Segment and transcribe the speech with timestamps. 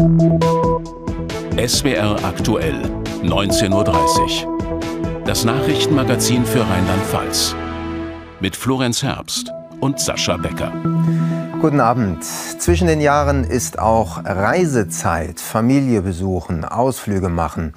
[0.00, 0.40] SWR
[2.24, 2.80] aktuell,
[3.22, 5.22] 19.30 Uhr.
[5.26, 7.54] Das Nachrichtenmagazin für Rheinland-Pfalz.
[8.40, 10.72] Mit Florenz Herbst und Sascha Becker.
[11.60, 12.24] Guten Abend.
[12.24, 17.74] Zwischen den Jahren ist auch Reisezeit, Familie besuchen, Ausflüge machen.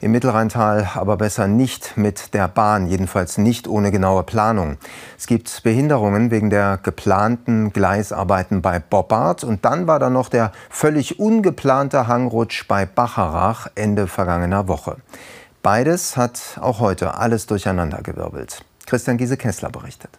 [0.00, 4.76] Im Mittelrheintal aber besser nicht mit der Bahn, jedenfalls nicht ohne genaue Planung.
[5.18, 10.52] Es gibt Behinderungen wegen der geplanten Gleisarbeiten bei Bobbart und dann war da noch der
[10.70, 14.98] völlig ungeplante Hangrutsch bei Bacharach Ende vergangener Woche.
[15.62, 18.64] Beides hat auch heute alles durcheinandergewirbelt.
[18.86, 20.10] Christian Giese-Kessler berichtet.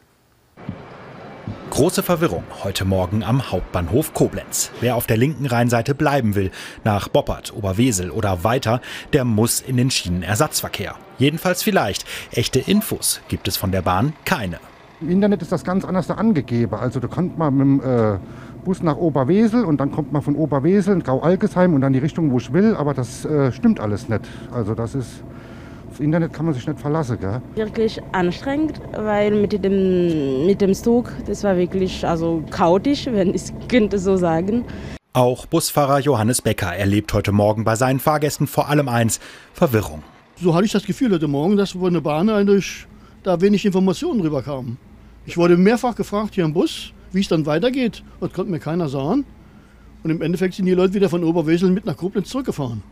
[1.69, 4.71] Große Verwirrung heute Morgen am Hauptbahnhof Koblenz.
[4.81, 6.51] Wer auf der linken Rheinseite bleiben will,
[6.83, 8.81] nach Boppert, Oberwesel oder weiter,
[9.13, 10.95] der muss in den Schienenersatzverkehr.
[11.17, 12.05] Jedenfalls vielleicht.
[12.31, 14.59] Echte Infos gibt es von der Bahn keine.
[15.01, 16.75] Im Internet ist das ganz anders da angegeben.
[16.75, 18.19] Also da kommt man mit dem äh,
[18.65, 22.31] Bus nach Oberwesel und dann kommt man von Oberwesel in Grau-Algesheim und dann die Richtung,
[22.31, 22.75] wo ich will.
[22.75, 24.27] Aber das äh, stimmt alles nicht.
[24.51, 25.23] Also das ist
[25.99, 27.17] Internet kann man sich nicht verlassen.
[27.19, 27.41] Gell?
[27.55, 33.51] Wirklich anstrengend, weil mit dem, mit dem Zug, das war wirklich also chaotisch, wenn ich
[33.67, 34.65] könnte so sagen.
[35.13, 39.19] Auch Busfahrer Johannes Becker erlebt heute Morgen bei seinen Fahrgästen vor allem eins,
[39.53, 40.03] Verwirrung.
[40.35, 42.85] So hatte ich das Gefühl heute Morgen, dass von der Bahn eigentlich
[43.23, 44.77] da wenig Informationen rüberkamen.
[45.25, 48.03] Ich wurde mehrfach gefragt hier im Bus, wie es dann weitergeht.
[48.21, 49.25] Das konnte mir keiner sagen.
[50.03, 52.83] Und im Endeffekt sind die Leute wieder von Oberwesel mit nach Koblenz zurückgefahren.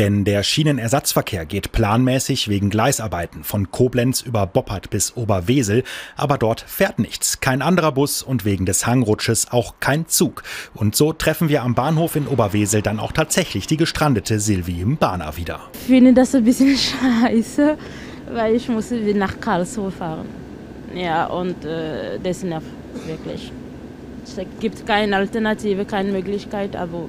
[0.00, 5.84] Denn der Schienenersatzverkehr geht planmäßig wegen Gleisarbeiten von Koblenz über Boppard bis Oberwesel,
[6.16, 10.42] aber dort fährt nichts, kein anderer Bus und wegen des Hangrutsches auch kein Zug.
[10.72, 14.96] Und so treffen wir am Bahnhof in Oberwesel dann auch tatsächlich die gestrandete Silvi im
[14.96, 15.60] Bahner wieder.
[15.74, 16.74] Ich finde das ein bisschen
[17.22, 17.76] scheiße,
[18.32, 20.28] weil ich muss nach Karlsruhe fahren.
[20.94, 22.64] Ja, und äh, das nervt
[23.06, 23.52] wirklich.
[24.24, 27.04] Es gibt keine Alternative, keine Möglichkeit, aber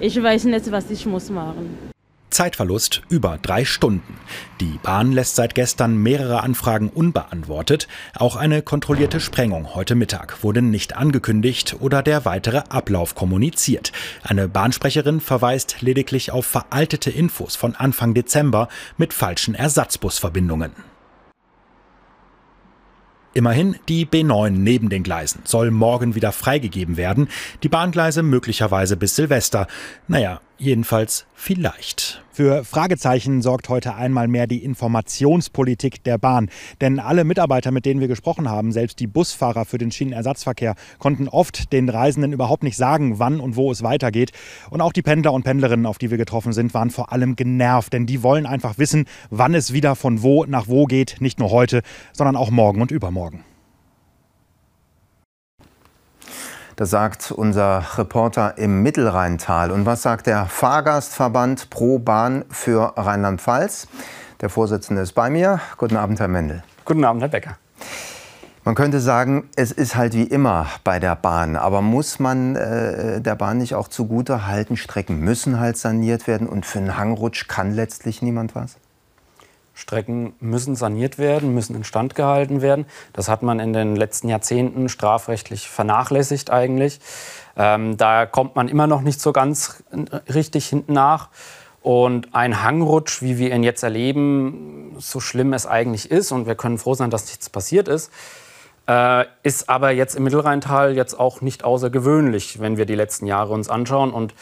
[0.00, 1.93] ich weiß nicht, was ich muss machen.
[2.34, 4.18] Zeitverlust über drei Stunden.
[4.60, 7.86] Die Bahn lässt seit gestern mehrere Anfragen unbeantwortet.
[8.16, 13.92] Auch eine kontrollierte Sprengung heute Mittag wurde nicht angekündigt oder der weitere Ablauf kommuniziert.
[14.24, 20.72] Eine Bahnsprecherin verweist lediglich auf veraltete Infos von Anfang Dezember mit falschen Ersatzbusverbindungen.
[23.32, 27.28] Immerhin, die B9 neben den Gleisen soll morgen wieder freigegeben werden,
[27.62, 29.68] die Bahngleise möglicherweise bis Silvester.
[30.08, 32.23] Naja, jedenfalls vielleicht.
[32.34, 36.50] Für Fragezeichen sorgt heute einmal mehr die Informationspolitik der Bahn.
[36.80, 41.28] Denn alle Mitarbeiter, mit denen wir gesprochen haben, selbst die Busfahrer für den Schienenersatzverkehr, konnten
[41.28, 44.32] oft den Reisenden überhaupt nicht sagen, wann und wo es weitergeht.
[44.70, 47.92] Und auch die Pendler und Pendlerinnen, auf die wir getroffen sind, waren vor allem genervt.
[47.92, 51.18] Denn die wollen einfach wissen, wann es wieder von wo nach wo geht.
[51.20, 53.44] Nicht nur heute, sondern auch morgen und übermorgen.
[56.76, 59.70] Das sagt unser Reporter im Mittelrheintal.
[59.70, 63.86] Und was sagt der Fahrgastverband Pro Bahn für Rheinland-Pfalz?
[64.40, 65.60] Der Vorsitzende ist bei mir.
[65.76, 66.64] Guten Abend, Herr Mendel.
[66.84, 67.56] Guten Abend, Herr Becker.
[68.64, 71.54] Man könnte sagen, es ist halt wie immer bei der Bahn.
[71.54, 76.48] Aber muss man äh, der Bahn nicht auch zugute halten, Strecken müssen halt saniert werden
[76.48, 78.78] und für einen Hangrutsch kann letztlich niemand was?
[79.74, 82.86] Strecken müssen saniert werden, müssen instand gehalten werden.
[83.12, 87.00] Das hat man in den letzten Jahrzehnten strafrechtlich vernachlässigt eigentlich.
[87.56, 89.82] Ähm, da kommt man immer noch nicht so ganz
[90.32, 91.28] richtig hinten nach.
[91.82, 96.54] Und ein Hangrutsch, wie wir ihn jetzt erleben, so schlimm es eigentlich ist, und wir
[96.54, 98.10] können froh sein, dass nichts passiert ist,
[98.86, 103.52] äh, ist aber jetzt im Mittelrheintal jetzt auch nicht außergewöhnlich, wenn wir die letzten Jahre
[103.52, 104.12] uns anschauen.
[104.12, 104.34] Und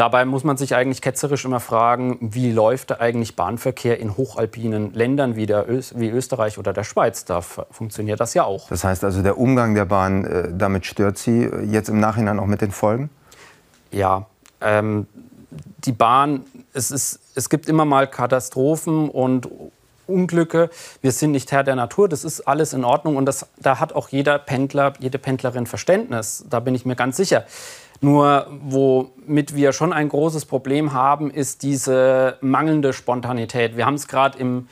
[0.00, 5.36] Dabei muss man sich eigentlich ketzerisch immer fragen, wie läuft eigentlich Bahnverkehr in hochalpinen Ländern
[5.36, 7.26] wie, der Ö wie Österreich oder der Schweiz?
[7.26, 8.70] Da funktioniert das ja auch.
[8.70, 12.46] Das heißt also, der Umgang der Bahn, äh, damit stört Sie jetzt im Nachhinein auch
[12.46, 13.10] mit den Folgen?
[13.92, 14.24] Ja,
[14.62, 15.06] ähm,
[15.84, 19.50] die Bahn, es, ist, es gibt immer mal Katastrophen und
[20.06, 20.70] Unglücke.
[21.02, 23.92] Wir sind nicht Herr der Natur, das ist alles in Ordnung und das, da hat
[23.92, 26.46] auch jeder Pendler, jede Pendlerin Verständnis.
[26.48, 27.44] Da bin ich mir ganz sicher.
[28.00, 33.76] Nur womit wir schon ein großes Problem haben, ist diese mangelnde Spontanität.
[33.76, 34.68] Wir haben es gerade im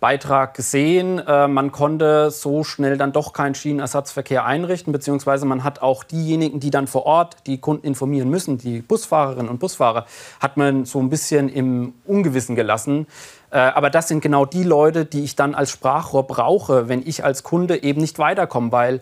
[0.00, 1.18] Beitrag gesehen.
[1.18, 6.58] Äh, man konnte so schnell dann doch keinen Schienenersatzverkehr einrichten, beziehungsweise man hat auch diejenigen,
[6.58, 10.06] die dann vor Ort die Kunden informieren müssen, die Busfahrerinnen und Busfahrer,
[10.40, 13.06] hat man so ein bisschen im Ungewissen gelassen.
[13.50, 17.22] Äh, aber das sind genau die Leute, die ich dann als Sprachrohr brauche, wenn ich
[17.22, 19.00] als Kunde eben nicht weiterkomme, weil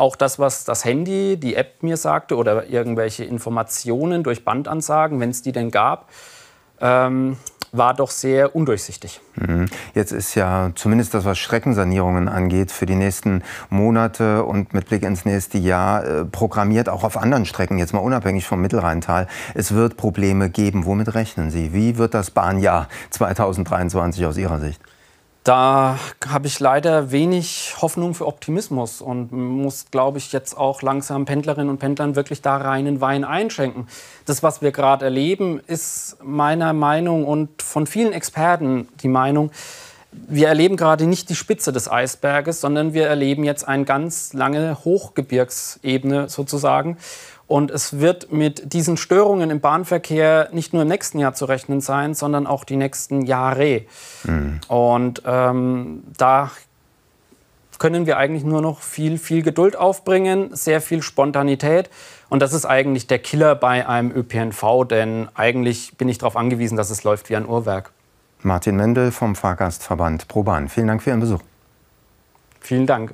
[0.00, 5.30] auch das, was das Handy, die App mir sagte oder irgendwelche Informationen durch Bandansagen, wenn
[5.30, 6.08] es die denn gab,
[6.80, 7.36] ähm,
[7.72, 9.20] war doch sehr undurchsichtig.
[9.36, 9.66] Mhm.
[9.94, 15.02] Jetzt ist ja zumindest das, was Streckensanierungen angeht, für die nächsten Monate und mit Blick
[15.02, 19.28] ins nächste Jahr äh, programmiert, auch auf anderen Strecken, jetzt mal unabhängig vom Mittelrheintal.
[19.54, 20.84] Es wird Probleme geben.
[20.84, 21.72] Womit rechnen Sie?
[21.72, 24.80] Wie wird das Bahnjahr 2023 aus Ihrer Sicht?
[25.42, 25.98] Da
[26.28, 31.70] habe ich leider wenig Hoffnung für Optimismus und muss, glaube ich, jetzt auch langsam Pendlerinnen
[31.70, 33.88] und Pendlern wirklich da reinen Wein einschenken.
[34.26, 39.50] Das, was wir gerade erleben, ist meiner Meinung und von vielen Experten die Meinung,
[40.12, 44.84] wir erleben gerade nicht die Spitze des Eisberges, sondern wir erleben jetzt eine ganz lange
[44.84, 46.98] Hochgebirgsebene sozusagen.
[47.50, 51.80] Und es wird mit diesen Störungen im Bahnverkehr nicht nur im nächsten Jahr zu rechnen
[51.80, 53.86] sein, sondern auch die nächsten Jahre.
[54.22, 54.60] Mhm.
[54.68, 56.52] Und ähm, da
[57.80, 61.90] können wir eigentlich nur noch viel, viel Geduld aufbringen, sehr viel Spontanität.
[62.28, 66.76] Und das ist eigentlich der Killer bei einem ÖPNV, denn eigentlich bin ich darauf angewiesen,
[66.76, 67.90] dass es läuft wie ein Uhrwerk.
[68.42, 70.68] Martin Mendel vom Fahrgastverband ProBahn.
[70.68, 71.40] Vielen Dank für Ihren Besuch.
[72.60, 73.12] Vielen Dank.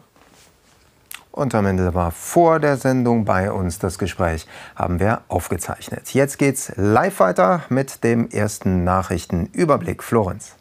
[1.37, 3.79] Und am Ende war vor der Sendung bei uns.
[3.79, 6.15] Das Gespräch haben wir aufgezeichnet.
[6.15, 10.03] Jetzt geht's live weiter mit dem ersten Nachrichtenüberblick.
[10.03, 10.57] Florenz.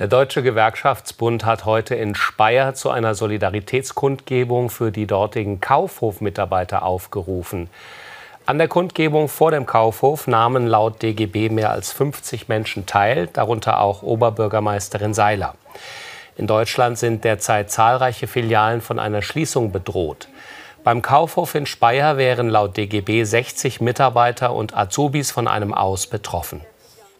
[0.00, 7.70] Der Deutsche Gewerkschaftsbund hat heute in Speyer zu einer Solidaritätskundgebung für die dortigen Kaufhofmitarbeiter aufgerufen.
[8.44, 13.80] An der Kundgebung vor dem Kaufhof nahmen laut DGB mehr als 50 Menschen teil, darunter
[13.80, 15.54] auch Oberbürgermeisterin Seiler.
[16.38, 20.28] In Deutschland sind derzeit zahlreiche Filialen von einer Schließung bedroht.
[20.84, 26.60] Beim Kaufhof in Speyer wären laut DGB 60 Mitarbeiter und Azubis von einem Aus betroffen.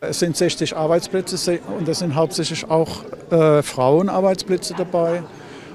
[0.01, 5.25] Es sind 60 Arbeitsplätze und es sind hauptsächlich auch äh, Frauenarbeitsplätze dabei.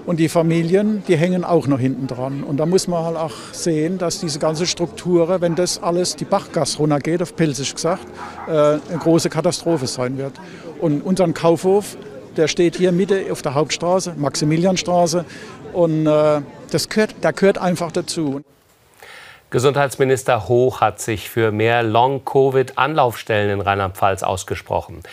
[0.06, 2.44] Und die Familien, die hängen auch noch hinten dran.
[2.44, 6.26] Und da muss man halt auch sehen, dass diese ganze Struktur, wenn das alles die
[6.26, 8.06] Bachgas runtergeht, auf Pilzig gesagt,
[8.48, 10.34] äh, eine große Katastrophe sein wird.
[10.80, 11.98] Und unseren Kaufhof,
[12.38, 15.26] der steht hier Mitte auf der Hauptstraße, Maximilianstraße.
[15.74, 16.42] Und äh,
[16.72, 18.42] das gehört, der gehört einfach dazu.
[19.54, 25.04] Gesundheitsminister Hoch hat sich für mehr Long-Covid-Anlaufstellen in Rheinland-Pfalz ausgesprochen.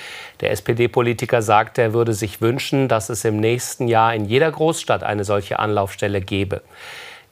[0.40, 5.02] Der SPD-Politiker sagt, er würde sich wünschen, dass es im nächsten Jahr in jeder Großstadt
[5.02, 6.62] eine solche Anlaufstelle gäbe.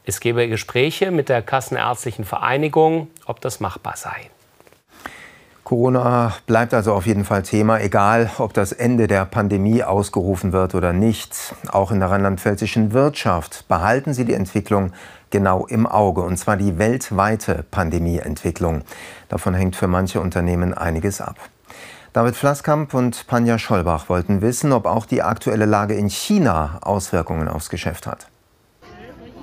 [0.05, 4.31] Es gebe Gespräche mit der Kassenärztlichen Vereinigung, ob das machbar sei.
[5.69, 10.75] Corona bleibt also auf jeden Fall Thema, egal ob das Ende der Pandemie ausgerufen wird
[10.75, 11.55] oder nicht.
[11.71, 14.95] Auch in der rheinland-pfälzischen Wirtschaft behalten Sie die Entwicklung
[15.29, 18.81] genau im Auge, und zwar die weltweite Pandemieentwicklung.
[19.29, 21.37] Davon hängt für manche Unternehmen einiges ab.
[22.15, 27.47] David Flasskamp und Panja Schollbach wollten wissen, ob auch die aktuelle Lage in China Auswirkungen
[27.47, 28.29] aufs Geschäft hat.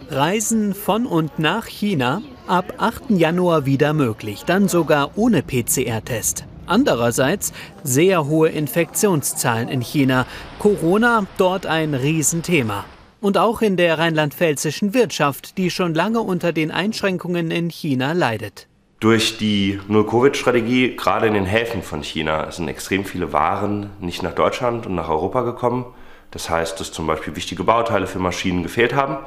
[0.10, 3.10] Reisen von und nach China ab 8.
[3.10, 6.46] Januar wieder möglich, dann sogar ohne PCR-Test.
[6.68, 7.54] Andererseits
[7.84, 10.26] sehr hohe Infektionszahlen in China.
[10.60, 12.86] Corona dort ein Riesenthema.
[13.20, 18.68] Und auch in der rheinland-pfälzischen Wirtschaft, die schon lange unter den Einschränkungen in China leidet.
[19.00, 24.34] Durch die Null-Covid-Strategie, gerade in den Häfen von China, sind extrem viele Waren nicht nach
[24.34, 25.86] Deutschland und nach Europa gekommen.
[26.32, 29.18] Das heißt, dass zum Beispiel wichtige Bauteile für Maschinen gefehlt haben.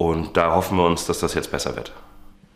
[0.00, 1.92] Und da hoffen wir uns, dass das jetzt besser wird.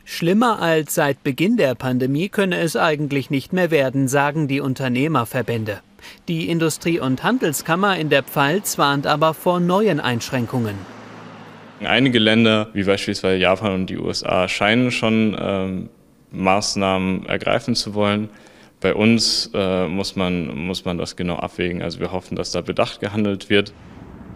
[0.07, 5.81] Schlimmer als seit Beginn der Pandemie könne es eigentlich nicht mehr werden, sagen die Unternehmerverbände.
[6.27, 10.75] Die Industrie- und Handelskammer in der Pfalz warnt aber vor neuen Einschränkungen.
[11.81, 15.91] Einige Länder, wie beispielsweise Japan und die USA, scheinen schon ähm,
[16.31, 18.31] Maßnahmen ergreifen zu wollen.
[18.81, 21.83] Bei uns äh, muss, man, muss man das genau abwägen.
[21.83, 23.75] Also wir hoffen, dass da bedacht gehandelt wird.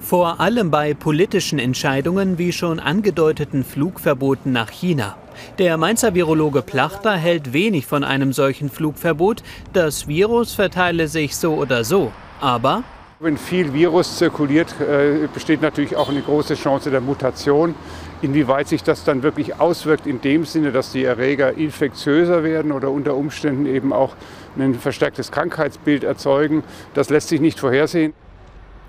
[0.01, 5.17] Vor allem bei politischen Entscheidungen wie schon angedeuteten Flugverboten nach China.
[5.59, 9.43] Der Mainzer Virologe Plachter hält wenig von einem solchen Flugverbot.
[9.73, 12.13] Das Virus verteile sich so oder so.
[12.41, 12.85] Aber
[13.21, 17.75] wenn viel Virus zirkuliert, äh, besteht natürlich auch eine große Chance der Mutation.
[18.23, 22.93] Inwieweit sich das dann wirklich auswirkt, in dem Sinne, dass die Erreger infektiöser werden oder
[22.93, 24.15] unter Umständen eben auch
[24.57, 26.63] ein verstärktes Krankheitsbild erzeugen,
[26.95, 28.15] das lässt sich nicht vorhersehen.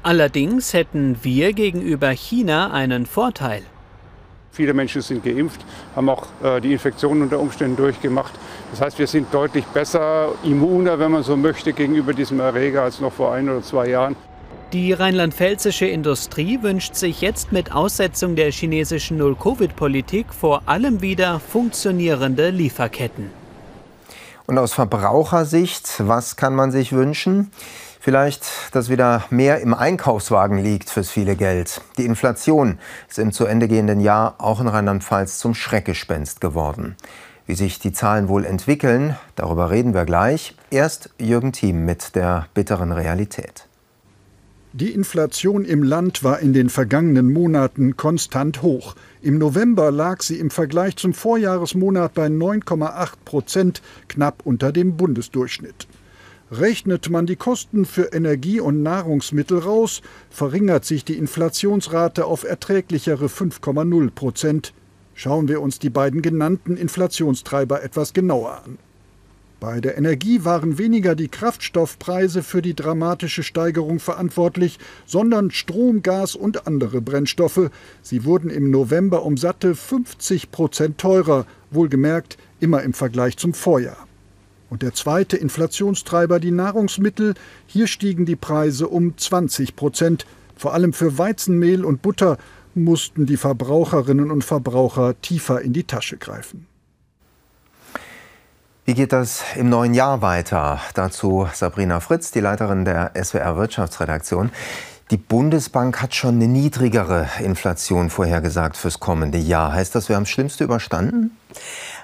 [0.01, 3.63] Allerdings hätten wir gegenüber China einen Vorteil.
[4.51, 5.61] Viele Menschen sind geimpft,
[5.95, 8.33] haben auch äh, die Infektionen unter Umständen durchgemacht.
[8.71, 12.99] Das heißt, wir sind deutlich besser, immuner, wenn man so möchte, gegenüber diesem Erreger als
[12.99, 14.15] noch vor ein oder zwei Jahren.
[14.73, 22.51] Die rheinland-pfälzische Industrie wünscht sich jetzt mit Aussetzung der chinesischen Null-Covid-Politik vor allem wieder funktionierende
[22.51, 23.31] Lieferketten.
[24.45, 27.51] Und aus Verbrauchersicht, was kann man sich wünschen?
[28.09, 31.79] Vielleicht, dass wieder mehr im Einkaufswagen liegt fürs viele Geld.
[31.99, 36.95] Die Inflation ist im zu Ende gehenden Jahr auch in Rheinland-Pfalz zum Schreckgespenst geworden.
[37.45, 40.55] Wie sich die Zahlen wohl entwickeln, darüber reden wir gleich.
[40.71, 43.67] Erst Jürgen Thiem mit der bitteren Realität.
[44.73, 48.95] Die Inflation im Land war in den vergangenen Monaten konstant hoch.
[49.21, 55.85] Im November lag sie im Vergleich zum Vorjahresmonat bei 9,8 Prozent, knapp unter dem Bundesdurchschnitt.
[56.51, 60.01] Rechnet man die Kosten für Energie und Nahrungsmittel raus,
[60.31, 64.73] verringert sich die Inflationsrate auf erträglichere 5,0 Prozent.
[65.13, 68.79] Schauen wir uns die beiden genannten Inflationstreiber etwas genauer an.
[69.59, 76.33] Bei der Energie waren weniger die Kraftstoffpreise für die dramatische Steigerung verantwortlich, sondern Strom, Gas
[76.33, 77.69] und andere Brennstoffe.
[78.01, 84.08] Sie wurden im November um satte 50 Prozent teurer, wohlgemerkt immer im Vergleich zum Vorjahr.
[84.69, 87.33] Und der zweite Inflationstreiber die Nahrungsmittel.
[87.65, 90.25] Hier stiegen die Preise um 20 Prozent.
[90.55, 92.37] Vor allem für Weizenmehl und Butter
[92.75, 96.67] mussten die Verbraucherinnen und Verbraucher tiefer in die Tasche greifen.
[98.85, 100.79] Wie geht das im neuen Jahr weiter?
[100.95, 104.51] Dazu Sabrina Fritz, die Leiterin der SWR Wirtschaftsredaktion.
[105.11, 109.73] Die Bundesbank hat schon eine niedrigere Inflation vorhergesagt fürs kommende Jahr.
[109.73, 111.37] Heißt das, wir haben das Schlimmste überstanden?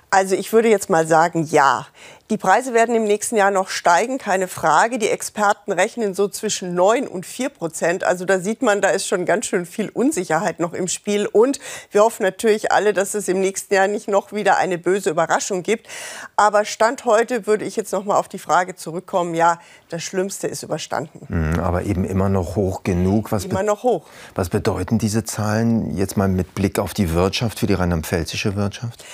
[0.10, 1.88] Also ich würde jetzt mal sagen, ja.
[2.32, 4.98] Die Preise werden im nächsten Jahr noch steigen, keine Frage.
[4.98, 8.04] Die Experten rechnen so zwischen 9 und 4 Prozent.
[8.04, 11.28] Also da sieht man, da ist schon ganz schön viel Unsicherheit noch im Spiel.
[11.28, 11.60] Und
[11.92, 15.62] wir hoffen natürlich alle, dass es im nächsten Jahr nicht noch wieder eine böse Überraschung
[15.62, 15.88] gibt.
[16.36, 19.36] Aber Stand heute würde ich jetzt noch mal auf die Frage zurückkommen.
[19.36, 19.60] Ja,
[19.90, 21.28] das Schlimmste ist überstanden.
[21.28, 23.32] Hm, aber eben immer noch hoch genug.
[23.32, 24.08] Was immer noch hoch.
[24.34, 29.06] Was bedeuten diese Zahlen jetzt mal mit Blick auf die Wirtschaft, für die rheinland-pfälzische Wirtschaft?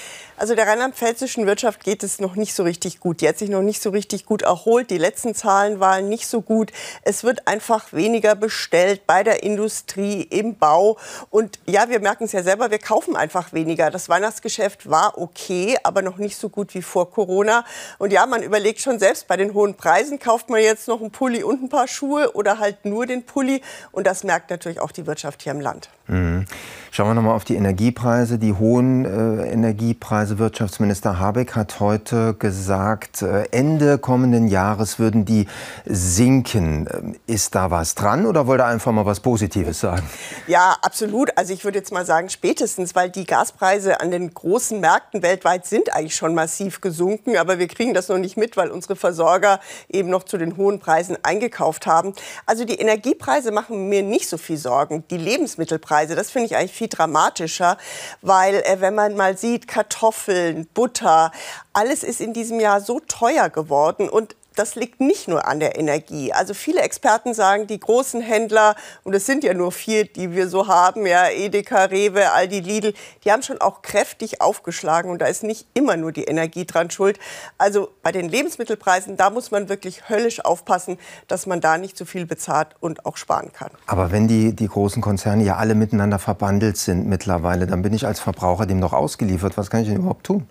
[0.42, 3.22] Also der rheinland-pfälzischen Wirtschaft geht es noch nicht so richtig gut.
[3.22, 4.90] Die hat sich noch nicht so richtig gut erholt.
[4.90, 6.72] Die letzten Zahlen waren nicht so gut.
[7.04, 10.98] Es wird einfach weniger bestellt bei der Industrie, im Bau.
[11.30, 13.92] Und ja, wir merken es ja selber, wir kaufen einfach weniger.
[13.92, 17.64] Das Weihnachtsgeschäft war okay, aber noch nicht so gut wie vor Corona.
[18.00, 21.12] Und ja, man überlegt schon selbst, bei den hohen Preisen kauft man jetzt noch einen
[21.12, 23.62] Pulli und ein paar Schuhe oder halt nur den Pulli.
[23.92, 25.90] Und das merkt natürlich auch die Wirtschaft hier im Land.
[26.08, 26.48] Mhm.
[26.94, 30.40] Schauen wir nochmal auf die Energiepreise, die hohen äh, Energiepreise.
[30.40, 35.48] Wirtschaftsminister Habeck hat heute gesagt, äh, Ende kommenden Jahres würden die
[35.86, 36.90] sinken.
[36.94, 40.04] Ähm, ist da was dran oder wollte er einfach mal was Positives sagen?
[40.48, 41.30] Ja, absolut.
[41.38, 45.66] Also ich würde jetzt mal sagen, spätestens, weil die Gaspreise an den großen Märkten weltweit
[45.66, 47.38] sind eigentlich schon massiv gesunken.
[47.38, 50.80] Aber wir kriegen das noch nicht mit, weil unsere Versorger eben noch zu den hohen
[50.80, 52.12] Preisen eingekauft haben.
[52.46, 55.06] Also die Energiepreise machen mir nicht so viel Sorgen.
[55.10, 57.78] Die Lebensmittelpreise, das finde ich eigentlich viel dramatischer,
[58.24, 61.32] weil äh, wenn man mal sieht, Kartoffeln, Butter,
[61.74, 65.80] alles ist in diesem Jahr so teuer geworden und das liegt nicht nur an der
[65.80, 66.34] Energie.
[66.34, 70.50] Also viele Experten sagen, die großen Händler, und es sind ja nur vier, die wir
[70.50, 72.94] so haben, ja, Edeka, Rewe, Aldi, Lidl,
[73.24, 76.92] die haben schon auch kräftig aufgeschlagen und da ist nicht immer nur die Energie dran
[76.92, 77.18] schuld.
[77.58, 82.06] Also bei den Lebensmittelpreisen, da muss man wirklich höllisch aufpassen, dass man da nicht zu
[82.06, 83.72] viel bezahlt und auch sparen kann.
[83.88, 88.06] Aber wenn die, die großen Konzerne ja alle miteinander verbandelt sind mittlerweile, dann bin ich
[88.06, 89.58] als Verbraucher dem noch ausgeliefert.
[89.58, 90.48] Was kann ich denn überhaupt tun?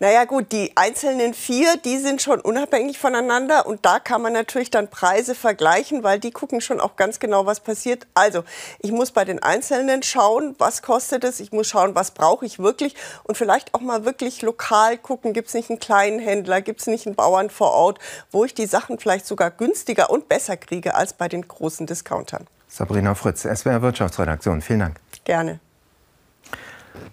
[0.00, 4.32] Naja gut, die einzelnen vier, die sind schon unabhängig voneinander miteinander und da kann man
[4.32, 8.06] natürlich dann Preise vergleichen, weil die gucken schon auch ganz genau, was passiert.
[8.14, 8.44] Also
[8.80, 12.58] ich muss bei den Einzelnen schauen, was kostet es, ich muss schauen, was brauche ich
[12.58, 16.80] wirklich und vielleicht auch mal wirklich lokal gucken, gibt es nicht einen kleinen Händler, gibt
[16.80, 17.98] es nicht einen Bauern vor Ort,
[18.30, 22.46] wo ich die Sachen vielleicht sogar günstiger und besser kriege als bei den großen Discountern.
[22.68, 24.96] Sabrina Fritz, SWR Wirtschaftsredaktion, vielen Dank.
[25.24, 25.60] Gerne.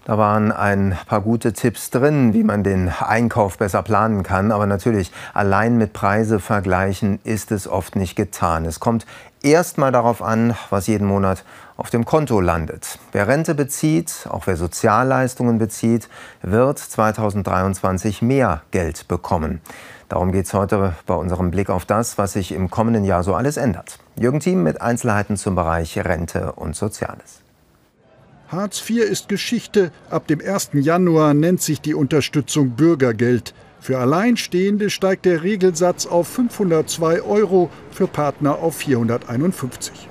[0.05, 4.51] Da waren ein paar gute Tipps drin, wie man den Einkauf besser planen kann.
[4.51, 8.65] Aber natürlich, allein mit Preise vergleichen ist es oft nicht getan.
[8.65, 9.05] Es kommt
[9.41, 11.43] erst mal darauf an, was jeden Monat
[11.77, 12.99] auf dem Konto landet.
[13.11, 16.09] Wer Rente bezieht, auch wer Sozialleistungen bezieht,
[16.41, 19.61] wird 2023 mehr Geld bekommen.
[20.09, 23.33] Darum geht es heute bei unserem Blick auf das, was sich im kommenden Jahr so
[23.33, 23.97] alles ändert.
[24.15, 27.44] Jürgen Thiem mit Einzelheiten zum Bereich Rente und Soziales.
[28.47, 29.91] Hartz IV ist Geschichte.
[30.09, 30.71] Ab dem 1.
[30.73, 33.55] Januar nennt sich die Unterstützung Bürgergeld.
[33.79, 40.07] Für Alleinstehende steigt der Regelsatz auf 502 Euro, für Partner auf 451.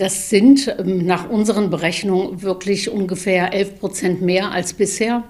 [0.00, 5.24] Das sind ähm, nach unseren Berechnungen wirklich ungefähr 11 Prozent mehr als bisher.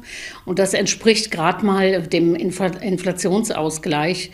[0.44, 4.30] Und das entspricht gerade mal dem Inflationsausgleich.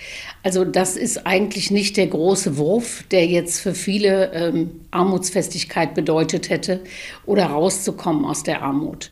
[0.46, 6.50] Also das ist eigentlich nicht der große Wurf, der jetzt für viele ähm, Armutsfestigkeit bedeutet
[6.50, 6.82] hätte
[7.24, 9.10] oder rauszukommen aus der Armut.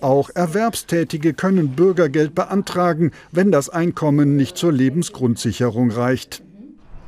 [0.00, 6.42] Auch Erwerbstätige können Bürgergeld beantragen, wenn das Einkommen nicht zur Lebensgrundsicherung reicht.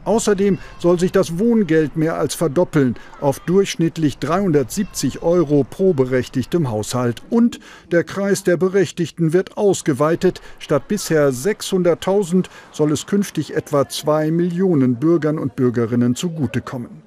[0.05, 7.23] Außerdem soll sich das Wohngeld mehr als verdoppeln auf durchschnittlich 370 Euro pro berechtigtem Haushalt.
[7.31, 10.41] Und der Kreis der Berechtigten wird ausgeweitet.
[10.59, 17.03] Statt bisher 600.000 soll es künftig etwa zwei Millionen Bürgern und Bürgerinnen zugutekommen.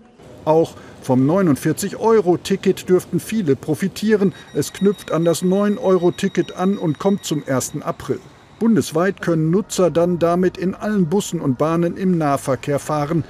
[0.45, 4.33] Auch vom 49-Euro-Ticket dürften viele profitieren.
[4.53, 7.81] Es knüpft an das 9-Euro-Ticket an und kommt zum 1.
[7.81, 8.19] April.
[8.59, 13.23] Bundesweit können Nutzer dann damit in allen Bussen und Bahnen im Nahverkehr fahren.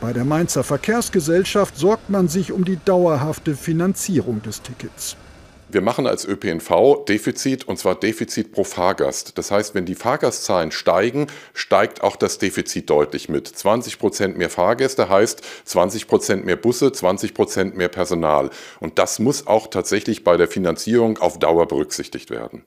[0.00, 5.16] Bei der Mainzer Verkehrsgesellschaft sorgt man sich um die dauerhafte Finanzierung des Tickets.
[5.72, 9.38] Wir machen als ÖPNV Defizit und zwar Defizit pro Fahrgast.
[9.38, 13.46] Das heißt, wenn die Fahrgastzahlen steigen, steigt auch das Defizit deutlich mit.
[13.46, 18.50] 20 Prozent mehr Fahrgäste heißt 20 Prozent mehr Busse, 20 Prozent mehr Personal.
[18.80, 22.64] Und das muss auch tatsächlich bei der Finanzierung auf Dauer berücksichtigt werden.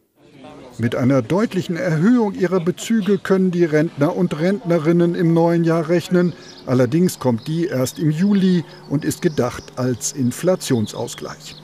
[0.79, 6.33] Mit einer deutlichen Erhöhung ihrer Bezüge können die Rentner und Rentnerinnen im neuen Jahr rechnen.
[6.65, 11.55] Allerdings kommt die erst im Juli und ist gedacht als Inflationsausgleich.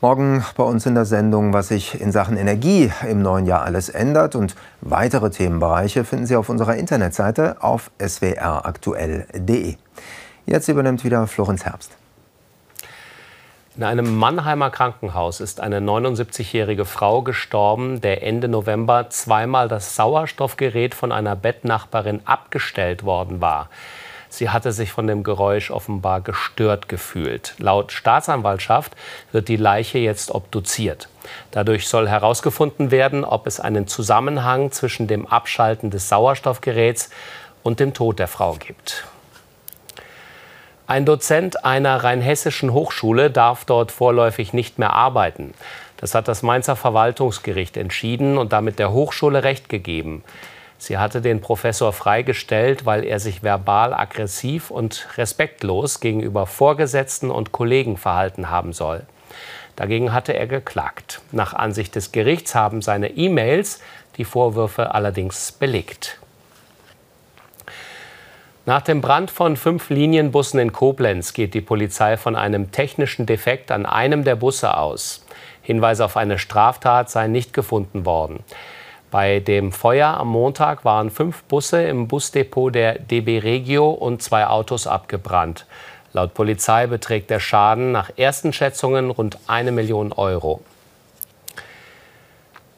[0.00, 3.88] Morgen bei uns in der Sendung, was sich in Sachen Energie im neuen Jahr alles
[3.88, 4.34] ändert.
[4.34, 9.76] Und weitere Themenbereiche finden Sie auf unserer Internetseite auf swraktuell.de.
[10.46, 11.92] Jetzt übernimmt wieder Florenz Herbst.
[13.80, 20.94] In einem Mannheimer Krankenhaus ist eine 79-jährige Frau gestorben, der Ende November zweimal das Sauerstoffgerät
[20.94, 23.70] von einer Bettnachbarin abgestellt worden war.
[24.28, 27.54] Sie hatte sich von dem Geräusch offenbar gestört gefühlt.
[27.56, 28.94] Laut Staatsanwaltschaft
[29.32, 31.08] wird die Leiche jetzt obduziert.
[31.50, 37.08] Dadurch soll herausgefunden werden, ob es einen Zusammenhang zwischen dem Abschalten des Sauerstoffgeräts
[37.62, 39.06] und dem Tod der Frau gibt.
[40.90, 45.54] Ein Dozent einer rheinhessischen Hochschule darf dort vorläufig nicht mehr arbeiten.
[45.98, 50.24] Das hat das Mainzer Verwaltungsgericht entschieden und damit der Hochschule Recht gegeben.
[50.78, 57.52] Sie hatte den Professor freigestellt, weil er sich verbal aggressiv und respektlos gegenüber Vorgesetzten und
[57.52, 59.02] Kollegen verhalten haben soll.
[59.76, 61.20] Dagegen hatte er geklagt.
[61.30, 63.80] Nach Ansicht des Gerichts haben seine E-Mails
[64.16, 66.18] die Vorwürfe allerdings belegt.
[68.70, 73.72] Nach dem Brand von fünf Linienbussen in Koblenz geht die Polizei von einem technischen Defekt
[73.72, 75.26] an einem der Busse aus.
[75.60, 78.44] Hinweise auf eine Straftat seien nicht gefunden worden.
[79.10, 84.46] Bei dem Feuer am Montag waren fünf Busse im Busdepot der DB Regio und zwei
[84.46, 85.66] Autos abgebrannt.
[86.12, 90.60] Laut Polizei beträgt der Schaden nach ersten Schätzungen rund eine Million Euro.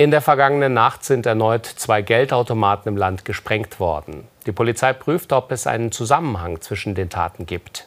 [0.03, 4.27] In der vergangenen Nacht sind erneut zwei Geldautomaten im Land gesprengt worden.
[4.47, 7.87] Die Polizei prüft, ob es einen Zusammenhang zwischen den Taten gibt.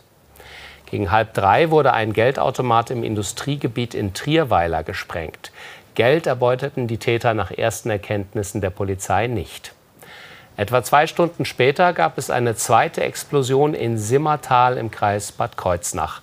[0.86, 5.52] Gegen halb drei wurde ein Geldautomat im Industriegebiet in Trierweiler gesprengt.
[5.94, 9.74] Geld erbeuteten die Täter nach ersten Erkenntnissen der Polizei nicht.
[10.56, 16.22] Etwa zwei Stunden später gab es eine zweite Explosion in Simmertal im Kreis Bad Kreuznach.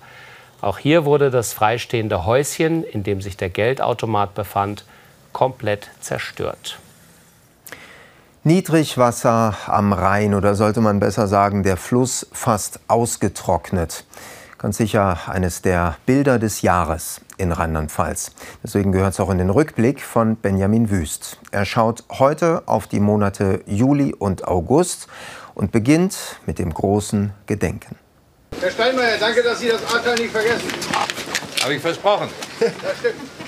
[0.59, 4.85] Auch hier wurde das freistehende Häuschen, in dem sich der Geldautomat befand,
[5.33, 6.79] komplett zerstört.
[8.45, 14.05] Niedrigwasser am Rhein oder sollte man besser sagen, der Fluss fast ausgetrocknet.
[14.57, 18.31] Ganz sicher eines der Bilder des Jahres in Rheinland-Pfalz.
[18.63, 21.37] Deswegen gehört es auch in den Rückblick von Benjamin Wüst.
[21.51, 25.07] Er schaut heute auf die Monate Juli und August
[25.55, 27.95] und beginnt mit dem großen Gedenken.
[28.59, 30.69] Herr Steinmeier, danke, dass Sie das Ahrtal nicht vergessen.
[31.61, 32.29] Habe ich versprochen.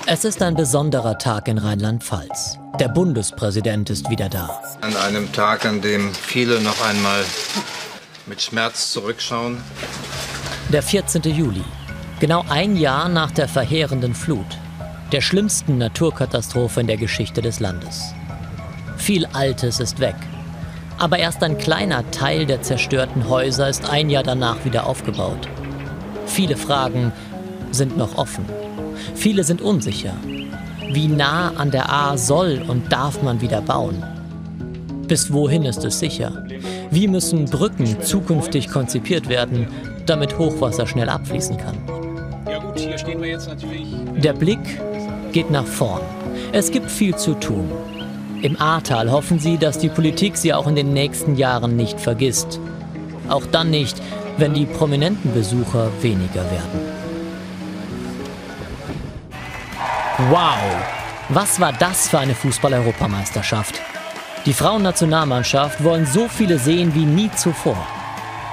[0.08, 2.60] Es ist ein besonderer Tag in Rheinland-Pfalz.
[2.78, 4.62] Der Bundespräsident ist wieder da.
[4.80, 7.24] An einem Tag, an dem viele noch einmal
[8.26, 9.60] mit Schmerz zurückschauen.
[10.68, 11.22] Der 14.
[11.22, 11.64] Juli.
[12.20, 14.46] Genau ein Jahr nach der verheerenden Flut.
[15.10, 18.14] Der schlimmsten Naturkatastrophe in der Geschichte des Landes.
[18.96, 20.14] Viel Altes ist weg.
[20.98, 25.48] Aber erst ein kleiner Teil der zerstörten Häuser ist ein Jahr danach wieder aufgebaut.
[26.26, 27.12] Viele Fragen
[27.72, 28.46] sind noch offen.
[29.14, 30.14] Viele sind unsicher.
[30.92, 34.02] Wie nah an der A soll und darf man wieder bauen?
[35.08, 36.44] Bis wohin ist es sicher?
[36.90, 39.68] Wie müssen Brücken zukünftig konzipiert werden,
[40.06, 41.76] damit Hochwasser schnell abfließen kann?
[44.16, 44.80] Der Blick
[45.32, 46.02] geht nach vorn.
[46.52, 47.70] Es gibt viel zu tun.
[48.42, 52.60] Im Ahrtal hoffen sie, dass die Politik sie auch in den nächsten Jahren nicht vergisst.
[53.28, 54.00] Auch dann nicht,
[54.38, 56.95] wenn die prominenten Besucher weniger werden.
[60.18, 60.56] Wow,
[61.28, 63.82] was war das für eine Fußball-Europameisterschaft?
[64.46, 67.76] Die Frauennationalmannschaft wollen so viele sehen wie nie zuvor.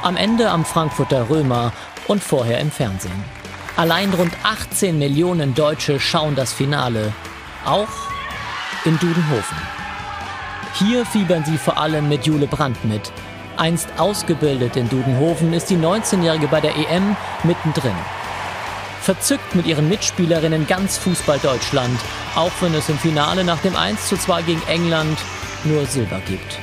[0.01, 1.71] Am Ende am Frankfurter Römer
[2.07, 3.23] und vorher im Fernsehen.
[3.77, 7.13] Allein rund 18 Millionen Deutsche schauen das Finale,
[7.65, 7.87] auch
[8.83, 9.57] in Dudenhofen.
[10.73, 13.13] Hier fiebern sie vor allem mit Jule Brandt mit,
[13.55, 17.95] Einst ausgebildet in Dudenhofen ist die 19-Jährige bei der EM mittendrin.
[19.03, 21.99] Verzückt mit ihren Mitspielerinnen ganz Fußball Deutschland,
[22.35, 25.19] auch wenn es im Finale nach dem 1:2 gegen England
[25.65, 26.57] nur Silber gibt.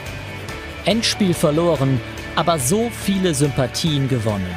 [0.86, 2.00] Endspiel verloren,
[2.36, 4.54] aber so viele Sympathien gewonnen.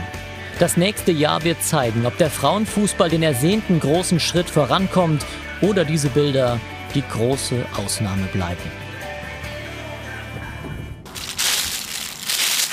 [0.59, 5.25] Das nächste Jahr wird zeigen, ob der Frauenfußball den ersehnten großen Schritt vorankommt
[5.59, 6.61] oder diese Bilder
[6.95, 8.71] die große Ausnahme bleiben.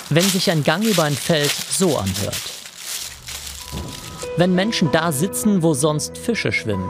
[0.08, 2.59] Wenn sich ein Gang über ein Feld so anhört.
[4.40, 6.88] Wenn Menschen da sitzen, wo sonst Fische schwimmen.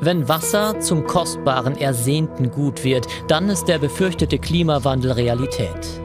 [0.00, 6.00] Wenn Wasser zum kostbaren, ersehnten Gut wird, dann ist der befürchtete Klimawandel Realität.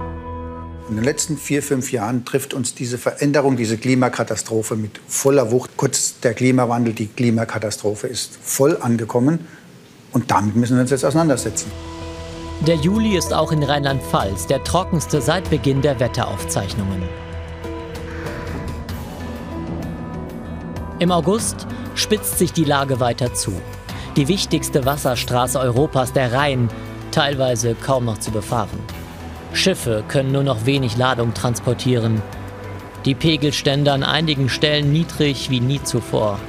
[0.90, 5.78] In den letzten vier, fünf Jahren trifft uns diese Veränderung, diese Klimakatastrophe mit voller Wucht.
[5.78, 9.48] Kurz der Klimawandel, die Klimakatastrophe ist voll angekommen.
[10.12, 11.72] Und damit müssen wir uns jetzt auseinandersetzen.
[12.68, 17.04] Der Juli ist auch in Rheinland-Pfalz der trockenste seit Beginn der Wetteraufzeichnungen.
[21.00, 23.54] Im August spitzt sich die Lage weiter zu.
[24.16, 26.70] Die wichtigste Wasserstraße Europas, der Rhein,
[27.12, 28.80] teilweise kaum noch zu befahren.
[29.54, 32.22] Schiffe können nur noch wenig Ladung transportieren.
[33.06, 36.40] Die Pegelstände an einigen Stellen niedrig wie nie zuvor.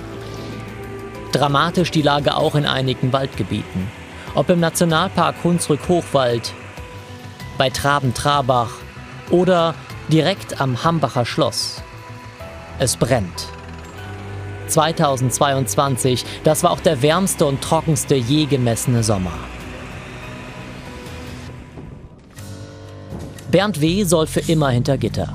[1.32, 3.88] Dramatisch die Lage auch in einigen Waldgebieten
[4.36, 6.52] ob im Nationalpark Hunsrück-Hochwald,
[7.56, 8.70] bei Traben-Trabach
[9.30, 9.74] oder
[10.08, 11.82] direkt am Hambacher Schloss.
[12.78, 13.48] Es brennt.
[14.66, 19.32] 2022, das war auch der wärmste und trockenste je gemessene Sommer.
[23.50, 24.04] Bernd W.
[24.04, 25.34] soll für immer hinter Gitter.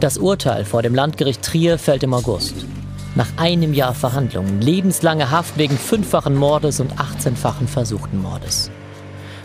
[0.00, 2.54] Das Urteil vor dem Landgericht Trier fällt im August.
[3.14, 8.70] Nach einem Jahr Verhandlungen lebenslange Haft wegen fünffachen Mordes und 18-fachen versuchten Mordes.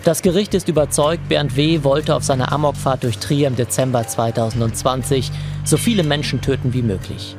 [0.03, 1.83] Das Gericht ist überzeugt, Bernd W.
[1.83, 5.31] wollte auf seiner Amokfahrt durch Trier im Dezember 2020
[5.63, 7.37] so viele Menschen töten wie möglich.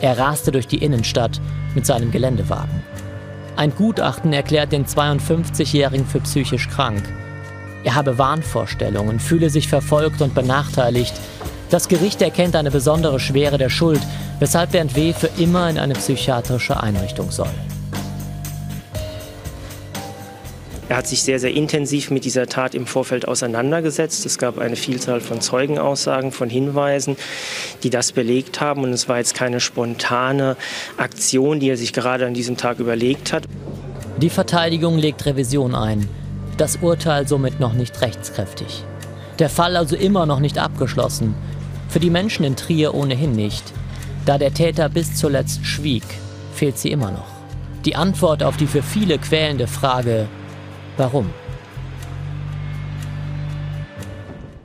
[0.00, 1.40] Er raste durch die Innenstadt
[1.74, 2.82] mit seinem Geländewagen.
[3.56, 7.02] Ein Gutachten erklärt den 52-Jährigen für psychisch krank.
[7.84, 11.14] Er habe Wahnvorstellungen, fühle sich verfolgt und benachteiligt.
[11.70, 14.00] Das Gericht erkennt eine besondere Schwere der Schuld
[14.38, 15.12] weshalb Bernd W.
[15.12, 17.50] für immer in eine psychiatrische Einrichtung soll.
[20.88, 24.24] Er hat sich sehr, sehr intensiv mit dieser Tat im Vorfeld auseinandergesetzt.
[24.24, 27.16] Es gab eine Vielzahl von Zeugenaussagen, von Hinweisen,
[27.82, 28.84] die das belegt haben.
[28.84, 30.56] Und es war jetzt keine spontane
[30.96, 33.44] Aktion, die er sich gerade an diesem Tag überlegt hat.
[34.18, 36.08] Die Verteidigung legt Revision ein.
[36.56, 38.84] Das Urteil somit noch nicht rechtskräftig.
[39.40, 41.34] Der Fall also immer noch nicht abgeschlossen.
[41.88, 43.64] Für die Menschen in Trier ohnehin nicht.
[44.24, 46.04] Da der Täter bis zuletzt schwieg,
[46.54, 47.26] fehlt sie immer noch.
[47.84, 50.28] Die Antwort auf die für viele quälende Frage,
[50.96, 51.32] warum?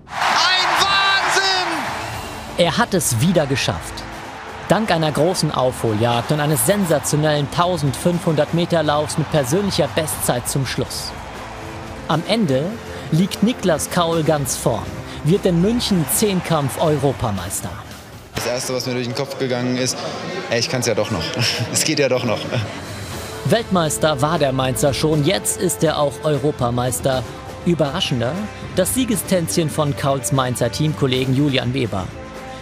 [0.08, 1.72] Ein Wahnsinn!
[2.58, 3.94] Er hat es wieder geschafft.
[4.67, 11.12] Dank einer großen Aufholjagd und eines sensationellen 1500 Meter Laufs mit persönlicher Bestzeit zum Schluss.
[12.08, 12.65] Am Ende
[13.12, 14.86] liegt Niklas Kaul ganz vorn,
[15.26, 17.70] wird in München Zehnkampf Europameister.
[18.36, 19.98] Das Erste, was mir durch den Kopf gegangen ist,
[20.50, 21.24] ey, ich kann es ja doch noch.
[21.74, 22.39] Es geht ja doch noch.
[23.52, 27.22] Weltmeister war der Mainzer schon, jetzt ist er auch Europameister.
[27.66, 28.32] Überraschender,
[28.78, 32.08] das Siegestänzchen von Kauls Mainzer Teamkollegen Julian Weber.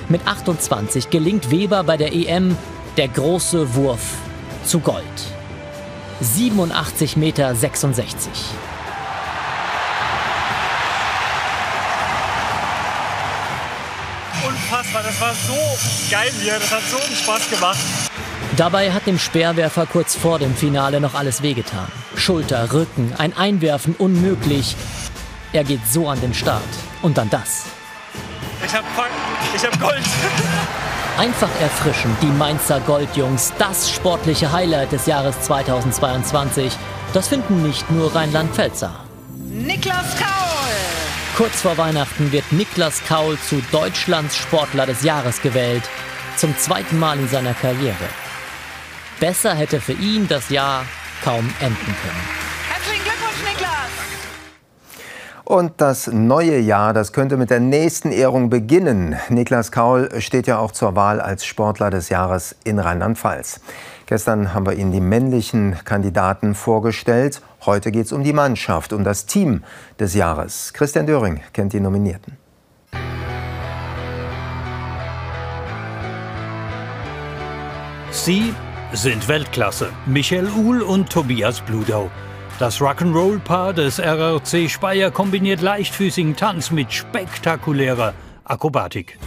[0.10, 2.58] Mit 28 gelingt Weber bei der EM
[2.98, 4.16] der große Wurf
[4.66, 5.04] zu Gold.
[6.24, 7.54] 87,66 Meter.
[14.44, 15.04] unfassbar.
[15.04, 15.54] Das war so
[16.10, 16.54] geil hier.
[16.60, 18.09] Das hat so einen Spaß gemacht.
[18.60, 21.88] Dabei hat dem Speerwerfer kurz vor dem Finale noch alles wehgetan.
[22.18, 24.76] Schulter, Rücken, ein Einwerfen unmöglich.
[25.54, 26.62] Er geht so an den Start.
[27.02, 27.68] Und dann das.
[28.66, 28.84] Ich hab,
[29.56, 30.04] ich hab Gold.
[31.18, 36.74] Einfach erfrischend, die Mainzer Goldjungs, das sportliche Highlight des Jahres 2022.
[37.14, 38.92] Das finden nicht nur Rheinland-Pfälzer.
[39.38, 40.76] Niklas Kaul!
[41.38, 45.84] Kurz vor Weihnachten wird Niklas Kaul zu Deutschlands Sportler des Jahres gewählt.
[46.36, 47.96] Zum zweiten Mal in seiner Karriere.
[49.20, 50.86] Besser hätte für ihn das Jahr
[51.24, 52.24] kaum enden können.
[52.70, 53.90] Herzlichen Glückwunsch, Niklas!
[55.44, 59.18] Und das neue Jahr, das könnte mit der nächsten Ehrung beginnen.
[59.28, 63.60] Niklas Kaul steht ja auch zur Wahl als Sportler des Jahres in Rheinland-Pfalz.
[64.06, 67.42] Gestern haben wir Ihnen die männlichen Kandidaten vorgestellt.
[67.66, 69.66] Heute geht es um die Mannschaft, um das Team
[70.00, 70.72] des Jahres.
[70.72, 72.38] Christian Döring kennt die Nominierten.
[78.12, 78.54] Sie
[78.94, 79.90] sind Weltklasse.
[80.06, 82.10] Michael Uhl und Tobias Bludau.
[82.58, 89.18] Das Rock'n'Roll-Paar des RRC Speyer kombiniert leichtfüßigen Tanz mit spektakulärer Akrobatik.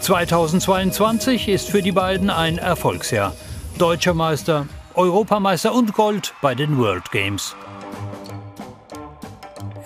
[0.00, 3.34] 2022 ist für die beiden ein Erfolgsjahr.
[3.78, 7.54] Deutscher Meister, Europameister und Gold bei den World Games.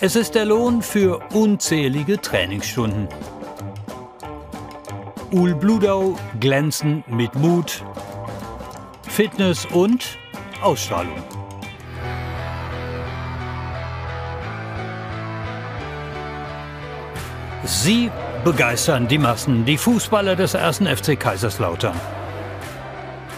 [0.00, 3.08] Es ist der Lohn für unzählige Trainingsstunden.
[5.32, 7.82] Ul Bludau glänzen mit Mut,
[9.16, 10.18] Fitness und
[10.60, 11.16] Ausstrahlung.
[17.64, 18.10] Sie
[18.44, 21.98] begeistern die Massen, die Fußballer des ersten FC Kaiserslautern.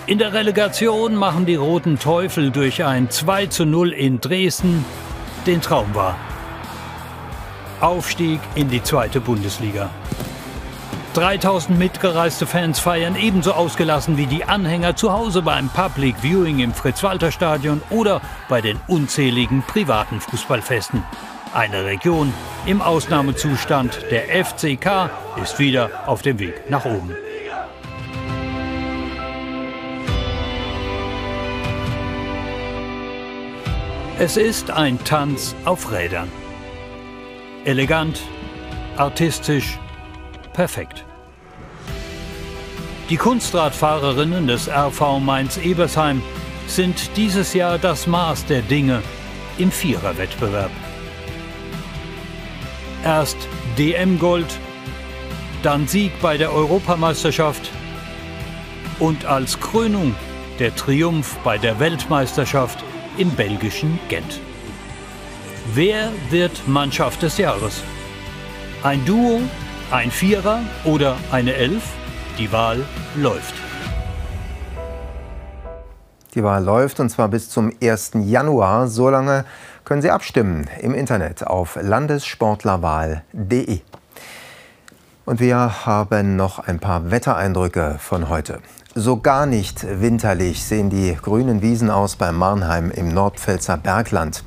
[0.07, 4.85] In der Relegation machen die Roten Teufel durch ein 2 zu 0 in Dresden
[5.47, 6.17] den Traum wahr.
[7.81, 9.91] Aufstieg in die zweite Bundesliga.
[11.15, 16.73] 3000 mitgereiste Fans feiern ebenso ausgelassen wie die Anhänger zu Hause beim Public Viewing im
[16.73, 21.03] Fritz-Walter-Stadion oder bei den unzähligen privaten Fußballfesten.
[21.55, 22.33] Eine Region
[22.67, 23.99] im Ausnahmezustand.
[24.11, 25.11] Der FCK
[25.43, 27.17] ist wieder auf dem Weg nach oben.
[34.19, 36.29] Es ist ein Tanz auf Rädern.
[37.65, 38.21] Elegant,
[38.97, 39.79] artistisch,
[40.59, 41.05] perfekt.
[43.11, 46.21] Die Kunstradfahrerinnen des RV Mainz-Ebersheim
[46.67, 49.01] sind dieses Jahr das Maß der Dinge
[49.59, 50.73] im Viererwettbewerb.
[53.05, 53.37] Erst
[53.79, 54.53] DM-Gold,
[55.63, 57.71] dann Sieg bei der Europameisterschaft
[58.99, 60.17] und als Krönung
[60.59, 62.83] der Triumph bei der Weltmeisterschaft
[63.17, 64.41] im belgischen Gent.
[65.73, 67.81] Wer wird Mannschaft des Jahres?
[68.83, 69.41] Ein Duo,
[69.91, 71.83] ein Vierer oder eine Elf?
[72.39, 72.85] Die Wahl
[73.17, 73.55] läuft.
[76.35, 78.11] Die Wahl läuft und zwar bis zum 1.
[78.25, 78.89] Januar.
[78.89, 79.47] So lange
[79.85, 83.81] können Sie abstimmen im Internet auf landessportlerwahl.de.
[85.25, 88.59] Und wir haben noch ein paar Wettereindrücke von heute.
[88.95, 94.45] So gar nicht winterlich sehen die grünen Wiesen aus bei Marnheim im Nordpfälzer Bergland.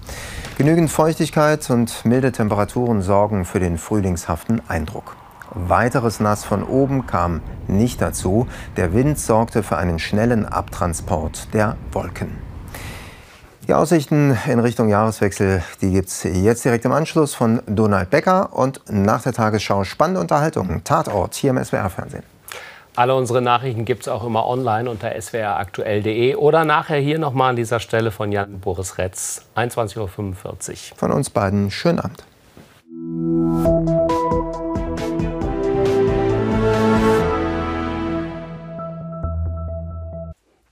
[0.57, 5.15] Genügend Feuchtigkeit und milde Temperaturen sorgen für den frühlingshaften Eindruck.
[5.53, 8.47] Weiteres Nass von oben kam nicht dazu.
[8.77, 12.37] Der Wind sorgte für einen schnellen Abtransport der Wolken.
[13.67, 18.53] Die Aussichten in Richtung Jahreswechsel, die gibt es jetzt direkt im Anschluss von Donald Becker
[18.53, 20.83] und nach der Tagesschau spannende Unterhaltung.
[20.83, 22.23] Tatort hier im SWR-Fernsehen.
[22.95, 27.55] Alle unsere Nachrichten gibt es auch immer online unter swraktuell.de oder nachher hier nochmal an
[27.55, 30.97] dieser Stelle von Jan Boris Retz, 21.45 Uhr.
[30.97, 32.25] Von uns beiden schönen Abend.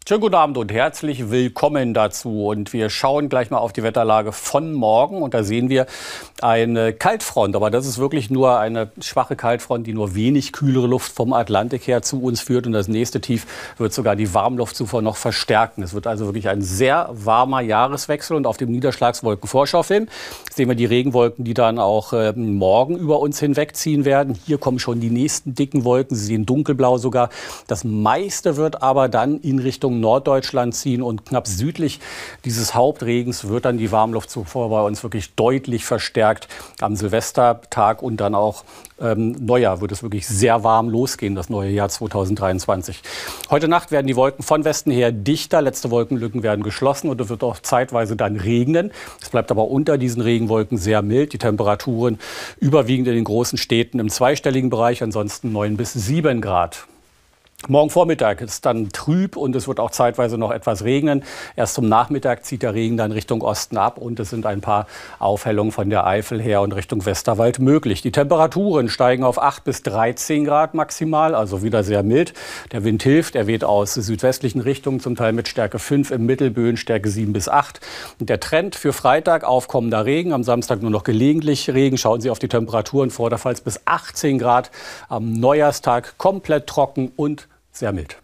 [0.10, 2.48] Schönen guten Abend und herzlich willkommen dazu.
[2.48, 5.22] Und wir schauen gleich mal auf die Wetterlage von morgen.
[5.22, 5.86] Und da sehen wir
[6.42, 7.56] eine Kaltfront.
[7.56, 11.86] Aber das ist wirklich nur eine schwache Kaltfront, die nur wenig kühlere Luft vom Atlantik
[11.86, 12.66] her zu uns führt.
[12.66, 13.46] Und das nächste Tief
[13.78, 15.84] wird sogar die Warmluftzufuhr noch verstärken.
[15.84, 18.36] Es wird also wirklich ein sehr warmer Jahreswechsel.
[18.36, 20.08] Und auf dem Niederschlagswolkenvorschau-Film
[20.52, 24.36] sehen wir die Regenwolken, die dann auch äh, morgen über uns hinwegziehen werden.
[24.48, 26.18] Hier kommen schon die nächsten dicken Wolken.
[26.18, 27.30] Sie sehen dunkelblau sogar.
[27.68, 32.00] Das meiste wird aber dann in Richtung Norddeutschland ziehen und knapp südlich
[32.46, 36.48] dieses Hauptregens wird dann die Warmluft zuvor bei uns wirklich deutlich verstärkt.
[36.82, 38.64] Am Silvestertag und dann auch
[39.02, 43.02] ähm, Neujahr wird es wirklich sehr warm losgehen, das neue Jahr 2023.
[43.50, 47.30] Heute Nacht werden die Wolken von Westen her dichter, letzte Wolkenlücken werden geschlossen und es
[47.30, 48.92] wird auch zeitweise dann regnen.
[49.22, 51.34] Es bleibt aber unter diesen Regenwolken sehr mild.
[51.34, 52.20] Die Temperaturen
[52.60, 56.88] überwiegend in den großen Städten im zweistelligen Bereich, ansonsten 9 bis 7 Grad.
[57.68, 61.24] Morgen Vormittag ist dann trüb und es wird auch zeitweise noch etwas regnen.
[61.58, 64.88] Erst zum Nachmittag zieht der Regen dann Richtung Osten ab und es sind ein paar
[65.20, 68.02] Aufhellungen von der Eifel her und Richtung Westerwald möglich.
[68.02, 72.34] Die Temperaturen steigen auf 8 bis 13 Grad maximal, also wieder sehr mild.
[72.72, 76.78] Der Wind hilft, er weht aus südwestlichen Richtungen, zum Teil mit Stärke 5 im Mittelböen,
[76.78, 77.82] Stärke 7 bis 8.
[78.22, 81.98] Und der Trend für Freitag aufkommender Regen, am Samstag nur noch gelegentlich Regen.
[81.98, 84.72] Schauen Sie auf die Temperaturen, vorderfalls bis 18 Grad.
[85.10, 87.49] Am Neujahrstag komplett trocken und
[87.80, 88.18] sehr mild.